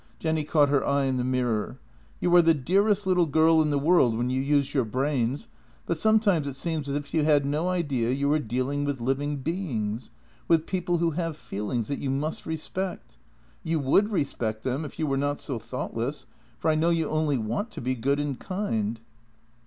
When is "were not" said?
15.05-15.39